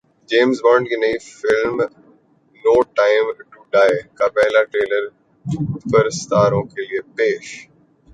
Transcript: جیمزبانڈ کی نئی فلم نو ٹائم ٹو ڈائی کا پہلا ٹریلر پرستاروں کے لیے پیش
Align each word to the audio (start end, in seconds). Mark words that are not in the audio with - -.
جیمزبانڈ 0.29 0.83
کی 0.89 0.95
نئی 0.95 1.17
فلم 1.31 1.75
نو 2.63 2.73
ٹائم 2.95 3.31
ٹو 3.41 3.63
ڈائی 3.73 3.95
کا 4.17 4.27
پہلا 4.35 4.63
ٹریلر 4.71 5.07
پرستاروں 5.91 6.63
کے 6.65 6.81
لیے 6.81 7.01
پیش 7.15 7.45